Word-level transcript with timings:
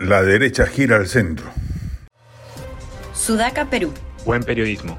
La 0.00 0.22
derecha 0.22 0.64
gira 0.64 0.96
al 0.96 1.08
centro. 1.08 1.44
Sudaca, 3.12 3.68
Perú. 3.68 3.92
Buen 4.24 4.42
periodismo. 4.42 4.98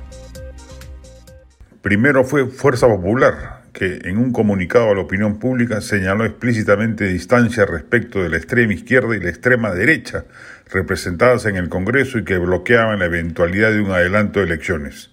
Primero 1.82 2.24
fue 2.24 2.46
Fuerza 2.46 2.86
Popular, 2.86 3.64
que 3.74 4.02
en 4.04 4.20
un 4.20 4.32
comunicado 4.32 4.92
a 4.92 4.94
la 4.94 5.02
opinión 5.02 5.40
pública 5.40 5.82
señaló 5.82 6.24
explícitamente 6.24 7.06
distancia 7.06 7.66
respecto 7.66 8.22
de 8.22 8.30
la 8.30 8.38
extrema 8.38 8.74
izquierda 8.74 9.16
y 9.16 9.20
la 9.20 9.30
extrema 9.30 9.72
derecha 9.72 10.26
representadas 10.72 11.48
en 11.48 11.56
el 11.56 11.68
Congreso 11.68 12.20
y 12.20 12.24
que 12.24 12.38
bloqueaban 12.38 13.00
la 13.00 13.06
eventualidad 13.06 13.72
de 13.72 13.82
un 13.82 13.90
adelanto 13.90 14.40
de 14.40 14.46
elecciones. 14.46 15.10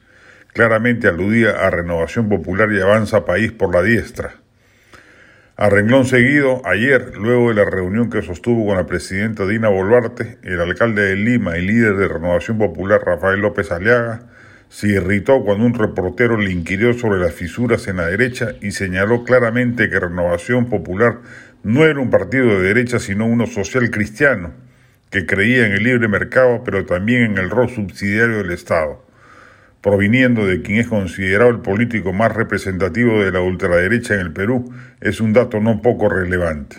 Claramente 0.52 1.08
aludía 1.08 1.66
a 1.66 1.70
Renovación 1.70 2.28
Popular 2.28 2.70
y 2.72 2.80
Avanza 2.82 3.24
País 3.24 3.52
por 3.52 3.74
la 3.74 3.82
diestra. 3.82 4.34
A 5.60 5.68
renglón 5.68 6.04
seguido, 6.04 6.62
ayer, 6.64 7.16
luego 7.16 7.48
de 7.48 7.56
la 7.56 7.64
reunión 7.64 8.10
que 8.10 8.22
sostuvo 8.22 8.64
con 8.64 8.76
la 8.76 8.86
presidenta 8.86 9.44
Dina 9.44 9.68
Boluarte, 9.68 10.38
el 10.44 10.60
alcalde 10.60 11.02
de 11.02 11.16
Lima 11.16 11.58
y 11.58 11.66
líder 11.66 11.96
de 11.96 12.06
Renovación 12.06 12.58
Popular 12.58 13.02
Rafael 13.04 13.40
López 13.40 13.72
Aliaga, 13.72 14.20
se 14.68 14.86
irritó 14.86 15.42
cuando 15.42 15.66
un 15.66 15.74
reportero 15.74 16.36
le 16.36 16.52
inquirió 16.52 16.92
sobre 16.92 17.18
las 17.18 17.34
fisuras 17.34 17.88
en 17.88 17.96
la 17.96 18.06
derecha 18.06 18.52
y 18.60 18.70
señaló 18.70 19.24
claramente 19.24 19.90
que 19.90 19.98
Renovación 19.98 20.66
Popular 20.66 21.22
no 21.64 21.84
era 21.84 21.98
un 21.98 22.10
partido 22.10 22.46
de 22.46 22.62
derecha 22.62 23.00
sino 23.00 23.26
uno 23.26 23.48
social 23.48 23.90
cristiano, 23.90 24.52
que 25.10 25.26
creía 25.26 25.66
en 25.66 25.72
el 25.72 25.82
libre 25.82 26.06
mercado 26.06 26.62
pero 26.64 26.86
también 26.86 27.32
en 27.32 27.38
el 27.38 27.50
rol 27.50 27.68
subsidiario 27.68 28.36
del 28.44 28.52
Estado 28.52 29.07
proviniendo 29.80 30.46
de 30.46 30.62
quien 30.62 30.78
es 30.78 30.88
considerado 30.88 31.50
el 31.50 31.60
político 31.60 32.12
más 32.12 32.34
representativo 32.34 33.22
de 33.22 33.32
la 33.32 33.40
ultraderecha 33.40 34.14
en 34.14 34.20
el 34.20 34.32
Perú, 34.32 34.72
es 35.00 35.20
un 35.20 35.32
dato 35.32 35.60
no 35.60 35.82
poco 35.82 36.08
relevante. 36.08 36.76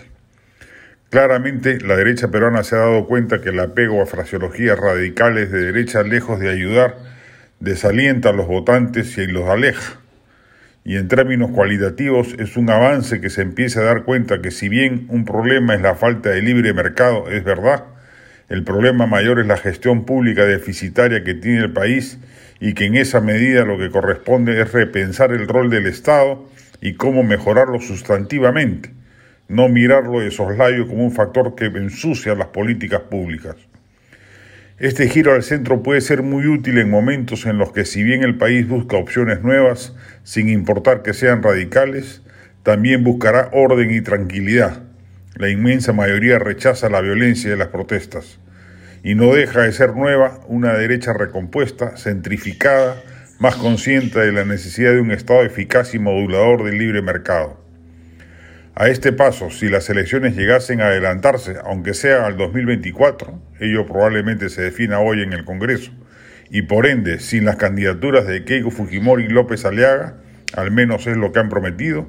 Claramente, 1.10 1.80
la 1.80 1.96
derecha 1.96 2.30
peruana 2.30 2.62
se 2.62 2.76
ha 2.76 2.80
dado 2.80 3.06
cuenta 3.06 3.40
que 3.40 3.48
el 3.48 3.58
apego 3.58 4.00
a 4.00 4.06
fraseologías 4.06 4.78
radicales 4.78 5.50
de 5.50 5.64
derecha, 5.64 6.04
lejos 6.04 6.38
de 6.38 6.50
ayudar, 6.50 6.98
desalienta 7.58 8.28
a 8.28 8.32
los 8.32 8.46
votantes 8.46 9.18
y 9.18 9.26
los 9.26 9.48
aleja. 9.48 10.00
Y 10.84 10.96
en 10.96 11.08
términos 11.08 11.50
cualitativos 11.50 12.34
es 12.38 12.56
un 12.56 12.70
avance 12.70 13.20
que 13.20 13.28
se 13.28 13.42
empiece 13.42 13.80
a 13.80 13.82
dar 13.82 14.04
cuenta 14.04 14.40
que 14.40 14.50
si 14.50 14.68
bien 14.68 15.06
un 15.08 15.24
problema 15.24 15.74
es 15.74 15.82
la 15.82 15.94
falta 15.94 16.30
de 16.30 16.42
libre 16.42 16.72
mercado, 16.72 17.28
es 17.28 17.42
verdad, 17.44 17.84
el 18.50 18.64
problema 18.64 19.06
mayor 19.06 19.38
es 19.38 19.46
la 19.46 19.56
gestión 19.56 20.04
pública 20.04 20.44
deficitaria 20.44 21.22
que 21.22 21.34
tiene 21.34 21.60
el 21.60 21.72
país 21.72 22.18
y 22.58 22.74
que 22.74 22.86
en 22.86 22.96
esa 22.96 23.20
medida 23.20 23.64
lo 23.64 23.78
que 23.78 23.90
corresponde 23.90 24.60
es 24.60 24.72
repensar 24.72 25.30
el 25.30 25.46
rol 25.46 25.70
del 25.70 25.86
Estado 25.86 26.44
y 26.80 26.94
cómo 26.94 27.22
mejorarlo 27.22 27.80
sustantivamente, 27.80 28.90
no 29.46 29.68
mirarlo 29.68 30.18
de 30.18 30.32
soslayo 30.32 30.88
como 30.88 31.04
un 31.04 31.12
factor 31.12 31.54
que 31.54 31.66
ensucia 31.66 32.34
las 32.34 32.48
políticas 32.48 33.02
públicas. 33.02 33.54
Este 34.78 35.08
giro 35.08 35.32
al 35.32 35.44
centro 35.44 35.84
puede 35.84 36.00
ser 36.00 36.22
muy 36.22 36.46
útil 36.46 36.78
en 36.78 36.90
momentos 36.90 37.46
en 37.46 37.56
los 37.56 37.70
que 37.70 37.84
si 37.84 38.02
bien 38.02 38.24
el 38.24 38.36
país 38.36 38.66
busca 38.66 38.96
opciones 38.96 39.42
nuevas, 39.42 39.94
sin 40.24 40.48
importar 40.48 41.02
que 41.02 41.14
sean 41.14 41.42
radicales, 41.44 42.22
también 42.64 43.04
buscará 43.04 43.48
orden 43.52 43.92
y 43.92 44.00
tranquilidad 44.00 44.89
la 45.40 45.48
inmensa 45.48 45.94
mayoría 45.94 46.38
rechaza 46.38 46.90
la 46.90 47.00
violencia 47.00 47.50
de 47.50 47.56
las 47.56 47.68
protestas 47.68 48.38
y 49.02 49.14
no 49.14 49.34
deja 49.34 49.62
de 49.62 49.72
ser 49.72 49.96
nueva 49.96 50.38
una 50.48 50.74
derecha 50.74 51.14
recompuesta, 51.14 51.96
centrificada, 51.96 53.02
más 53.38 53.56
consciente 53.56 54.20
de 54.20 54.32
la 54.32 54.44
necesidad 54.44 54.92
de 54.92 55.00
un 55.00 55.12
Estado 55.12 55.42
eficaz 55.42 55.94
y 55.94 55.98
modulador 55.98 56.64
del 56.64 56.76
libre 56.76 57.00
mercado. 57.00 57.58
A 58.74 58.88
este 58.88 59.14
paso, 59.14 59.48
si 59.48 59.70
las 59.70 59.88
elecciones 59.88 60.36
llegasen 60.36 60.82
a 60.82 60.88
adelantarse, 60.88 61.56
aunque 61.64 61.94
sea 61.94 62.26
al 62.26 62.36
2024, 62.36 63.40
ello 63.60 63.86
probablemente 63.86 64.50
se 64.50 64.60
defina 64.60 65.00
hoy 65.00 65.22
en 65.22 65.32
el 65.32 65.46
Congreso, 65.46 65.90
y 66.50 66.62
por 66.62 66.86
ende, 66.86 67.18
sin 67.18 67.46
las 67.46 67.56
candidaturas 67.56 68.26
de 68.26 68.44
Keiko 68.44 68.70
Fujimori 68.70 69.24
y 69.24 69.28
López 69.28 69.64
Aliaga, 69.64 70.16
al 70.54 70.70
menos 70.70 71.06
es 71.06 71.16
lo 71.16 71.32
que 71.32 71.38
han 71.38 71.48
prometido, 71.48 72.06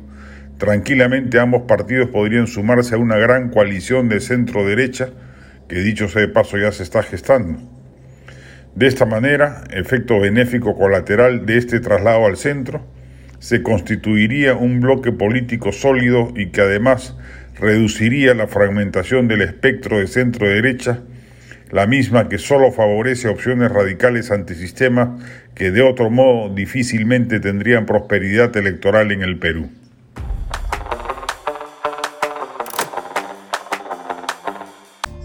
Tranquilamente 0.61 1.39
ambos 1.39 1.63
partidos 1.63 2.09
podrían 2.09 2.45
sumarse 2.45 2.93
a 2.93 2.99
una 2.99 3.17
gran 3.17 3.49
coalición 3.49 4.09
de 4.09 4.19
centro 4.19 4.63
derecha 4.63 5.09
que 5.67 5.79
dicho 5.79 6.07
sea 6.07 6.21
de 6.21 6.27
paso 6.27 6.55
ya 6.59 6.71
se 6.71 6.83
está 6.83 7.01
gestando. 7.01 7.59
De 8.75 8.85
esta 8.85 9.07
manera, 9.07 9.63
efecto 9.71 10.19
benéfico 10.19 10.77
colateral 10.77 11.47
de 11.47 11.57
este 11.57 11.79
traslado 11.79 12.27
al 12.27 12.37
centro, 12.37 12.85
se 13.39 13.63
constituiría 13.63 14.53
un 14.53 14.81
bloque 14.81 15.11
político 15.11 15.71
sólido 15.71 16.31
y 16.35 16.51
que 16.51 16.61
además 16.61 17.17
reduciría 17.59 18.35
la 18.35 18.45
fragmentación 18.45 19.27
del 19.27 19.41
espectro 19.41 19.97
de 19.97 20.05
centro 20.05 20.47
derecha, 20.47 20.99
la 21.71 21.87
misma 21.87 22.29
que 22.29 22.37
solo 22.37 22.71
favorece 22.71 23.29
opciones 23.29 23.71
radicales 23.71 24.29
antisistema 24.29 25.17
que 25.55 25.71
de 25.71 25.81
otro 25.81 26.11
modo 26.11 26.53
difícilmente 26.53 27.39
tendrían 27.39 27.87
prosperidad 27.87 28.55
electoral 28.55 29.11
en 29.11 29.23
el 29.23 29.39
Perú. 29.39 29.71